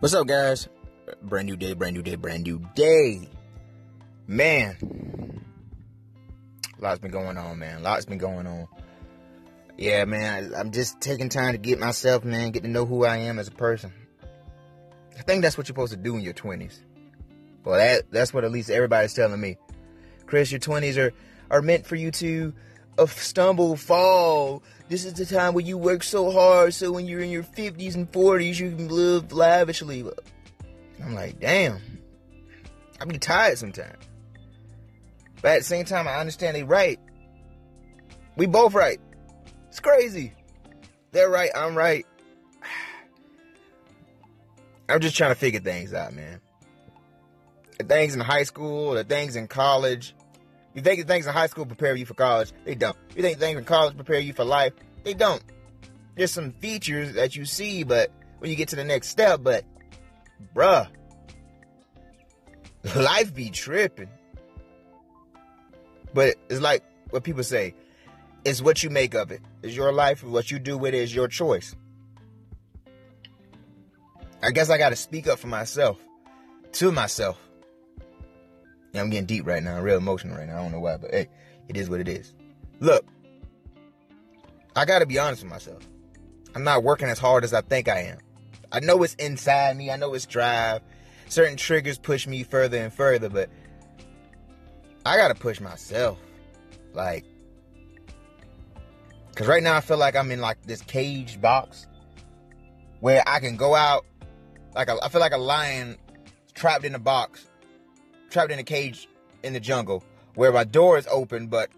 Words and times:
What's 0.00 0.14
up, 0.14 0.28
guys? 0.28 0.68
Brand 1.22 1.46
new 1.46 1.56
day, 1.56 1.74
brand 1.74 1.96
new 1.96 2.02
day, 2.02 2.14
brand 2.14 2.44
new 2.44 2.64
day. 2.76 3.28
Man, 4.28 5.42
lots 6.78 7.00
been 7.00 7.10
going 7.10 7.36
on, 7.36 7.58
man. 7.58 7.82
Lots 7.82 8.04
been 8.04 8.18
going 8.18 8.46
on. 8.46 8.68
Yeah, 9.76 10.04
man, 10.04 10.52
I'm 10.56 10.70
just 10.70 11.00
taking 11.00 11.28
time 11.28 11.50
to 11.50 11.58
get 11.58 11.80
myself, 11.80 12.22
man, 12.22 12.52
get 12.52 12.62
to 12.62 12.68
know 12.68 12.86
who 12.86 13.04
I 13.04 13.16
am 13.16 13.40
as 13.40 13.48
a 13.48 13.50
person. 13.50 13.92
I 15.18 15.22
think 15.22 15.42
that's 15.42 15.58
what 15.58 15.66
you're 15.66 15.74
supposed 15.74 15.94
to 15.94 15.98
do 15.98 16.14
in 16.14 16.20
your 16.20 16.34
20s. 16.34 16.78
Well, 17.64 17.76
that 17.76 18.08
that's 18.12 18.32
what 18.32 18.44
at 18.44 18.52
least 18.52 18.70
everybody's 18.70 19.14
telling 19.14 19.40
me. 19.40 19.56
Chris, 20.26 20.52
your 20.52 20.60
20s 20.60 20.96
are 20.96 21.12
are 21.50 21.60
meant 21.60 21.86
for 21.86 21.96
you 21.96 22.12
to 22.12 22.54
uh, 22.98 23.06
stumble, 23.06 23.76
fall. 23.76 24.62
This 24.88 25.04
is 25.04 25.14
the 25.14 25.26
time 25.26 25.54
where 25.54 25.64
you 25.64 25.78
work 25.78 26.02
so 26.02 26.30
hard, 26.30 26.74
so 26.74 26.92
when 26.92 27.06
you're 27.06 27.20
in 27.20 27.30
your 27.30 27.42
50s 27.42 27.94
and 27.94 28.10
40s, 28.10 28.58
you 28.58 28.70
can 28.70 28.88
live 28.88 29.32
lavishly. 29.32 30.04
I'm 31.02 31.14
like, 31.14 31.40
damn. 31.40 31.80
I 33.00 33.04
be 33.04 33.18
tired 33.18 33.58
sometimes. 33.58 34.04
But 35.40 35.52
at 35.52 35.58
the 35.58 35.64
same 35.64 35.84
time, 35.84 36.08
I 36.08 36.16
understand 36.16 36.56
they 36.56 36.64
right. 36.64 36.98
We 38.36 38.46
both 38.46 38.74
right. 38.74 39.00
It's 39.68 39.80
crazy. 39.80 40.32
They're 41.12 41.28
right, 41.28 41.50
I'm 41.54 41.76
right. 41.76 42.06
I'm 44.88 45.00
just 45.00 45.16
trying 45.16 45.30
to 45.30 45.36
figure 45.36 45.60
things 45.60 45.94
out, 45.94 46.14
man. 46.14 46.40
The 47.78 47.84
things 47.84 48.14
in 48.14 48.20
high 48.20 48.42
school, 48.42 48.94
the 48.94 49.04
things 49.04 49.36
in 49.36 49.46
college, 49.46 50.14
you 50.78 50.82
think 50.82 51.06
things 51.06 51.26
in 51.26 51.32
high 51.32 51.46
school 51.46 51.66
prepare 51.66 51.94
you 51.96 52.06
for 52.06 52.14
college? 52.14 52.52
They 52.64 52.74
don't. 52.74 52.96
You 53.16 53.22
think 53.22 53.38
things 53.38 53.58
in 53.58 53.64
college 53.64 53.94
prepare 53.96 54.20
you 54.20 54.32
for 54.32 54.44
life? 54.44 54.72
They 55.04 55.14
don't. 55.14 55.42
There's 56.16 56.32
some 56.32 56.52
features 56.52 57.14
that 57.14 57.36
you 57.36 57.44
see, 57.44 57.84
but 57.84 58.10
when 58.38 58.50
you 58.50 58.56
get 58.56 58.68
to 58.68 58.76
the 58.76 58.84
next 58.84 59.08
step, 59.08 59.40
but 59.42 59.64
bruh, 60.54 60.88
life 62.96 63.34
be 63.34 63.50
tripping. 63.50 64.08
But 66.14 66.36
it's 66.48 66.60
like 66.60 66.82
what 67.10 67.22
people 67.22 67.44
say 67.44 67.74
it's 68.44 68.62
what 68.62 68.82
you 68.82 68.90
make 68.90 69.14
of 69.14 69.30
it. 69.30 69.42
It's 69.62 69.74
your 69.74 69.92
life, 69.92 70.22
what 70.22 70.50
you 70.50 70.58
do 70.58 70.78
with 70.78 70.94
it 70.94 70.98
is 70.98 71.14
your 71.14 71.28
choice. 71.28 71.74
I 74.42 74.50
guess 74.50 74.70
I 74.70 74.78
got 74.78 74.90
to 74.90 74.96
speak 74.96 75.26
up 75.26 75.38
for 75.38 75.48
myself, 75.48 75.98
to 76.72 76.92
myself. 76.92 77.38
Yeah, 78.92 79.02
I'm 79.02 79.10
getting 79.10 79.26
deep 79.26 79.46
right 79.46 79.62
now, 79.62 79.80
real 79.80 79.98
emotional 79.98 80.36
right 80.36 80.46
now. 80.46 80.58
I 80.58 80.62
don't 80.62 80.72
know 80.72 80.80
why, 80.80 80.96
but 80.96 81.10
hey, 81.10 81.28
it 81.68 81.76
is 81.76 81.90
what 81.90 82.00
it 82.00 82.08
is. 82.08 82.34
Look, 82.80 83.04
I 84.74 84.84
gotta 84.84 85.06
be 85.06 85.18
honest 85.18 85.42
with 85.42 85.50
myself. 85.50 85.86
I'm 86.54 86.64
not 86.64 86.82
working 86.82 87.08
as 87.08 87.18
hard 87.18 87.44
as 87.44 87.52
I 87.52 87.60
think 87.60 87.88
I 87.88 88.00
am. 88.02 88.18
I 88.72 88.80
know 88.80 89.02
it's 89.02 89.14
inside 89.14 89.76
me, 89.76 89.90
I 89.90 89.96
know 89.96 90.14
it's 90.14 90.26
drive. 90.26 90.82
Certain 91.28 91.56
triggers 91.56 91.98
push 91.98 92.26
me 92.26 92.42
further 92.42 92.78
and 92.78 92.92
further, 92.92 93.28
but 93.28 93.50
I 95.04 95.16
gotta 95.16 95.34
push 95.34 95.60
myself. 95.60 96.18
Like, 96.94 97.24
cause 99.34 99.46
right 99.46 99.62
now 99.62 99.76
I 99.76 99.80
feel 99.80 99.98
like 99.98 100.16
I'm 100.16 100.30
in 100.30 100.40
like 100.40 100.62
this 100.64 100.80
cage 100.80 101.40
box 101.40 101.86
where 103.00 103.22
I 103.26 103.40
can 103.40 103.56
go 103.56 103.74
out, 103.74 104.06
like 104.74 104.88
a, 104.88 104.96
I 105.02 105.08
feel 105.08 105.20
like 105.20 105.32
a 105.32 105.38
lion 105.38 105.96
trapped 106.54 106.84
in 106.84 106.94
a 106.94 106.98
box 106.98 107.46
trapped 108.30 108.52
in 108.52 108.58
a 108.58 108.64
cage 108.64 109.08
in 109.42 109.52
the 109.52 109.60
jungle 109.60 110.02
where 110.34 110.52
my 110.52 110.64
door 110.64 110.98
is 110.98 111.06
open, 111.10 111.48
but 111.48 111.70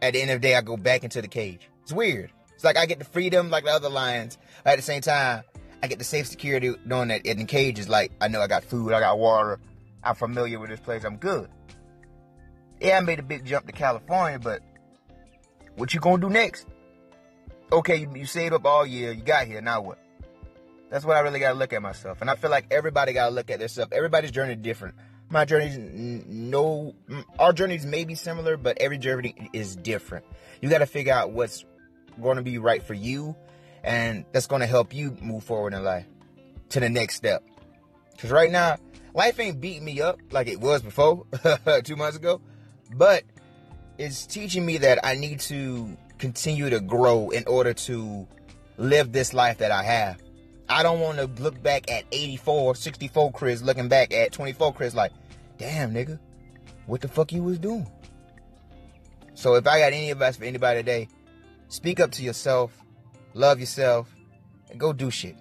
at 0.00 0.14
the 0.14 0.22
end 0.22 0.30
of 0.30 0.40
the 0.40 0.48
day, 0.48 0.54
I 0.54 0.60
go 0.60 0.76
back 0.76 1.04
into 1.04 1.20
the 1.20 1.28
cage. 1.28 1.68
It's 1.82 1.92
weird. 1.92 2.30
It's 2.54 2.64
like 2.64 2.76
I 2.76 2.86
get 2.86 2.98
the 2.98 3.04
freedom 3.04 3.50
like 3.50 3.64
the 3.64 3.70
other 3.70 3.88
lions. 3.88 4.38
At 4.64 4.76
the 4.76 4.82
same 4.82 5.00
time, 5.00 5.42
I 5.82 5.86
get 5.86 5.98
the 5.98 6.04
safe 6.04 6.26
security 6.26 6.74
knowing 6.84 7.08
that 7.08 7.26
in 7.26 7.38
the 7.38 7.44
cage 7.44 7.78
is 7.78 7.88
like, 7.88 8.12
I 8.20 8.28
know 8.28 8.40
I 8.40 8.46
got 8.46 8.64
food, 8.64 8.92
I 8.92 9.00
got 9.00 9.18
water, 9.18 9.60
I'm 10.02 10.14
familiar 10.14 10.58
with 10.58 10.70
this 10.70 10.80
place, 10.80 11.04
I'm 11.04 11.16
good. 11.16 11.48
Yeah, 12.80 12.98
I 12.98 13.00
made 13.00 13.18
a 13.18 13.22
big 13.22 13.44
jump 13.44 13.66
to 13.66 13.72
California, 13.72 14.38
but 14.38 14.62
what 15.76 15.94
you 15.94 16.00
gonna 16.00 16.20
do 16.20 16.30
next? 16.30 16.66
Okay, 17.70 17.96
you, 17.96 18.10
you 18.14 18.26
saved 18.26 18.54
up 18.54 18.64
all 18.64 18.86
year, 18.86 19.12
you 19.12 19.22
got 19.22 19.46
here, 19.46 19.60
now 19.60 19.80
what? 19.80 19.98
That's 20.90 21.04
what 21.04 21.16
I 21.16 21.20
really 21.20 21.38
gotta 21.38 21.58
look 21.58 21.72
at 21.72 21.82
myself. 21.82 22.22
And 22.22 22.30
I 22.30 22.34
feel 22.34 22.50
like 22.50 22.66
everybody 22.70 23.12
gotta 23.12 23.34
look 23.34 23.50
at 23.50 23.58
themselves. 23.58 23.92
Everybody's 23.92 24.30
journey 24.30 24.54
is 24.54 24.60
different 24.60 24.94
my 25.30 25.44
journeys 25.44 25.76
no 26.26 26.94
our 27.38 27.52
journeys 27.52 27.84
may 27.84 28.04
be 28.04 28.14
similar 28.14 28.56
but 28.56 28.78
every 28.80 28.98
journey 28.98 29.34
is 29.52 29.76
different. 29.76 30.24
You 30.60 30.68
got 30.68 30.78
to 30.78 30.86
figure 30.86 31.12
out 31.12 31.32
what's 31.32 31.64
going 32.20 32.36
to 32.36 32.42
be 32.42 32.58
right 32.58 32.82
for 32.82 32.94
you 32.94 33.36
and 33.84 34.24
that's 34.32 34.46
going 34.46 34.60
to 34.60 34.66
help 34.66 34.94
you 34.94 35.16
move 35.20 35.44
forward 35.44 35.74
in 35.74 35.84
life 35.84 36.06
to 36.70 36.80
the 36.80 36.88
next 36.88 37.14
step. 37.14 37.44
Because 38.12 38.30
right 38.30 38.50
now 38.50 38.78
life 39.14 39.40
ain't 39.40 39.60
beating 39.60 39.84
me 39.84 40.00
up 40.00 40.20
like 40.30 40.46
it 40.46 40.60
was 40.60 40.82
before 40.82 41.26
two 41.84 41.96
months 41.96 42.16
ago 42.16 42.40
but 42.94 43.24
it's 43.98 44.26
teaching 44.26 44.64
me 44.64 44.78
that 44.78 45.04
i 45.04 45.14
need 45.14 45.40
to 45.40 45.96
continue 46.18 46.70
to 46.70 46.80
grow 46.80 47.30
in 47.30 47.44
order 47.46 47.74
to 47.74 48.26
live 48.76 49.10
this 49.10 49.34
life 49.34 49.58
that 49.58 49.72
i 49.72 49.82
have 49.82 50.22
I 50.68 50.82
don't 50.82 51.00
want 51.00 51.18
to 51.18 51.42
look 51.42 51.62
back 51.62 51.90
at 51.90 52.04
84, 52.12 52.74
64 52.74 53.32
Chris, 53.32 53.62
looking 53.62 53.88
back 53.88 54.12
at 54.12 54.32
24 54.32 54.74
Chris 54.74 54.94
like, 54.94 55.12
damn, 55.56 55.94
nigga, 55.94 56.18
what 56.86 57.00
the 57.00 57.08
fuck 57.08 57.32
you 57.32 57.42
was 57.42 57.58
doing? 57.58 57.90
So 59.34 59.54
if 59.54 59.66
I 59.66 59.78
got 59.78 59.92
any 59.92 60.10
advice 60.10 60.36
for 60.36 60.44
anybody 60.44 60.80
today, 60.80 61.08
speak 61.68 62.00
up 62.00 62.10
to 62.12 62.22
yourself, 62.22 62.76
love 63.34 63.60
yourself, 63.60 64.14
and 64.70 64.78
go 64.78 64.92
do 64.92 65.10
shit. 65.10 65.36